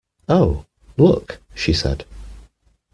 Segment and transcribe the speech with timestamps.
[0.27, 0.65] "Oh,
[0.97, 2.05] look," she said.